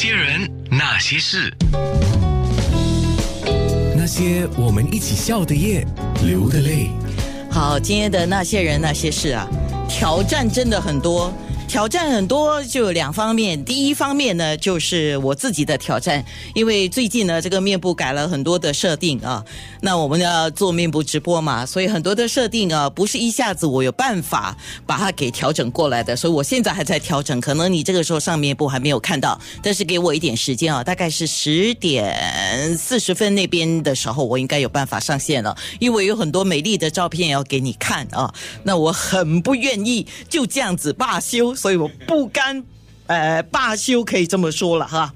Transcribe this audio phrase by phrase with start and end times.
[0.00, 1.52] 些人，那些事，
[3.96, 5.84] 那些我们一起笑的夜，
[6.24, 6.88] 流的泪。
[7.50, 9.48] 好，今天的那些人那些事啊，
[9.88, 11.32] 挑战真的很多。
[11.68, 13.62] 挑战很多，就两方面。
[13.62, 19.44] 第一方面呢，就是我自己的挑战，因为最近呢，这个面部改了很多的设定啊。
[19.82, 26.16] 那我们要做面部直播嘛，所以很多的设定啊，不是一下子我有办法把它给调整过来的。
[26.16, 38.32] 所以我现在还在调整，可能你这个时候上面部还没有看到，但是给我一点时间啊，大概是十点四十分那边的时候，我应该有办法上线了，因为有很多美丽的照片要给你看啊。
[38.62, 41.54] 那我很不愿意就这样子罢休。
[41.58, 42.62] 所以我不甘，
[43.08, 45.12] 呃，罢休可以这么说了哈。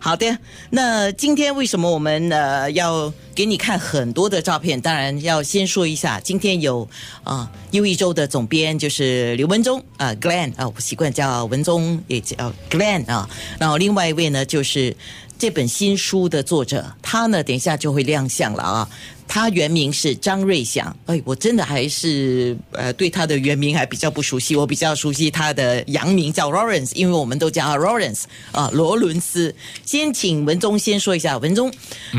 [0.00, 0.36] 好的，
[0.70, 4.78] 那今天为什么我们呃要给你看很多的照片？
[4.78, 6.86] 当然要先说一下，今天有
[7.22, 13.30] 啊，优一周的总编就是刘文忠啊，Glenn 啊，我习惯叫文忠，也叫 Glenn 啊。
[13.58, 14.94] 然后另外一位呢，就是
[15.38, 18.90] 这本新书的作者，他呢等一下就会亮相了啊。
[19.26, 29.54] 他原名是张瑞祥，哎，我真的还是呃对他的原名还比较不熟悉，我比较熟悉他的洋名叫 Lawrence，因为我们都叫他 Lawrence 啊，罗伦斯。
[29.84, 31.72] 先请文宗先说一下，文宗，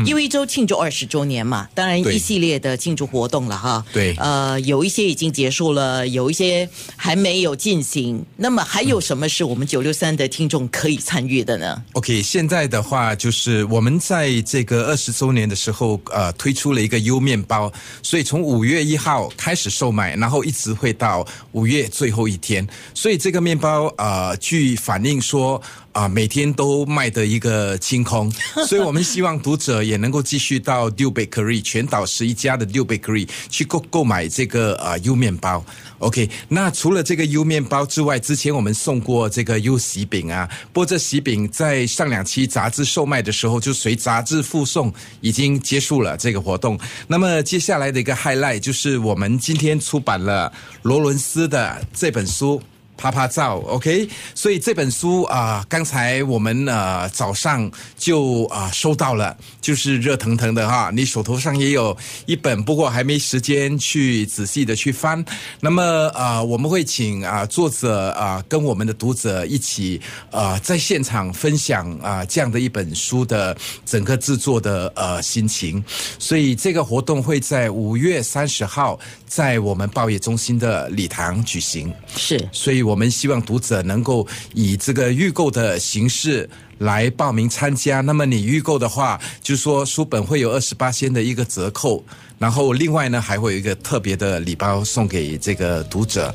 [0.04, 3.84] 因为一周庆祝二十周年嘛，当然一系列的庆祝活动了哈。
[3.92, 8.22] 对，呃，有一些已经结束了，有一些还没有进行。
[8.36, 16.95] 那么还有什么是我们九六三的听众可以参与的呢？OK，现在的话就是我们在这个二十周年的时候，呃，推出了一个。
[16.98, 22.66] 优面包，所以从五月一号开始售卖，然后一直会到五月最后一天。
[22.94, 25.62] 所以这个面包，呃，据反映说。
[25.96, 28.30] 啊，每天都卖的一个清空，
[28.68, 35.64] 所以我们希望读者也能够继续到 d u Bakery 全岛十一家的 d u Bakery 去购购买这个啊 U 面包。
[36.00, 46.78] OK，那除了这个 U 面包之外，之前我们送过这个 U 喜饼啊，不过这喜饼在上两期杂志售卖的时候就随杂志附送，已经结束了这个活动。
[47.08, 50.52] 那么接下来的一个 highlight 就是我们今天出版了
[50.82, 52.60] 罗伦斯的这本书。
[52.96, 54.08] 拍拍照，OK。
[54.34, 60.90] 所以这本书啊，刚才我们呃早上就啊收到了，就是热腾腾的哈。
[60.92, 65.22] 你手头上也有一本，不过还没时间去仔细的去翻。
[65.60, 65.82] 那么
[66.14, 75.84] 啊，我们会请啊作者啊跟我们的读者一起啊在现场分享啊这样的一本书的整个制作的呃心情。
[76.18, 81.92] 所以这个活动会在五月三十号在我们报业中心的礼堂举行。
[82.16, 82.85] 是，所以。
[82.86, 86.48] 我们希望读者能够以这个预购的形式
[86.78, 88.00] 来报名参加。
[88.00, 92.04] 那么你预购的话，就说书本会有二十八仙的一个折扣，
[92.38, 96.34] 然后另外呢还会有一个特别的礼包送给这个读者。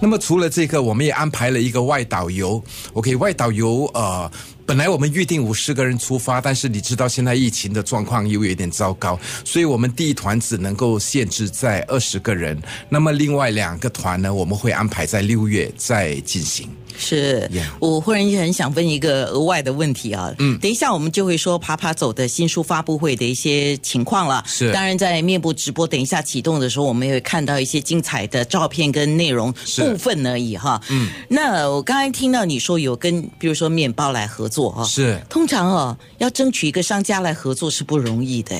[0.00, 2.62] 那么除了这个，我们也安排了一个外导游。
[2.94, 4.30] OK，外导游呃。
[4.64, 12.56] 本来我们预定五十个人出发，但是你知道现在疫情的状况又有点糟糕，所以我们第一团只能够限制在二十个人。
[12.88, 16.70] 那么另外两个团呢，我们会安排在六月再进行。
[16.96, 24.42] 是我忽然很想问一个额外的问题啊，嗯，等一下我们就会说爬爬走的新书发布会的一些情况了。
[24.46, 30.80] 是，当然在面部直播等一下启动的时候，我们也会看到一些精彩的照片跟内容部分而已哈。
[30.88, 34.52] 嗯，那我刚才听到你说有跟比如说面包来合作。
[34.52, 38.54] 做哈是，通常哦，要争取一个商家来合作是不容易的，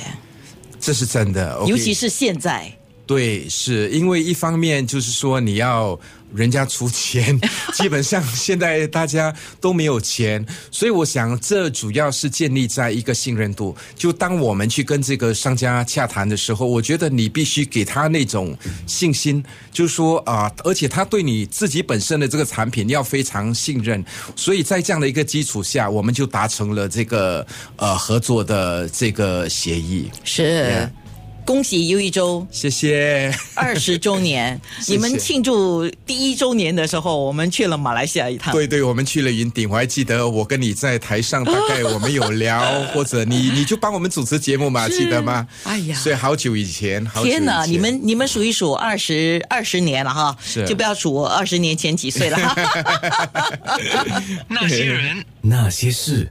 [0.81, 2.72] 这是真的，尤其是现在。
[3.06, 5.98] 对，是因为一方面就是说你要。
[6.34, 7.38] 人家出钱，
[7.76, 9.30] 基本上现在大家
[9.60, 13.76] 都没有钱，所以我想这主要是建立在一个信任度。
[13.94, 24.02] 就当我们去跟这个商家洽谈的时候，我觉得你必须给他那种信心，就是说啊，而且他对你自己本身的这个产品要非常信任。
[24.34, 27.46] 所以在这样的一个基础下，我们就达成了这个
[27.76, 30.10] 呃合作的这个协议。
[30.24, 30.88] 是。
[31.44, 34.58] 恭喜优一周，谢谢二十周年。
[34.86, 38.54] 你们庆祝第一周年的时候，我们去了马来西亚一趟。
[38.54, 42.62] 对对，我们去了云顶，我还记得我跟你在台上，大概我们有聊，
[42.94, 45.46] 或者你 你就帮我们主持节目嘛，记得吗？
[45.64, 47.64] 哎呀，所以好久以前，天哪！
[47.64, 50.37] 你们你们数一数，二十二十年了哈，
[50.67, 52.38] 就不要数我二十年前几岁了。
[54.49, 56.31] 那些人，那些事。